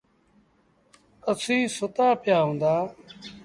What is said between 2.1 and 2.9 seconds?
پيٚآ هوندآ۔